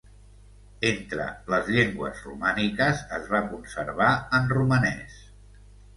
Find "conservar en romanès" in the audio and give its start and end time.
3.53-5.21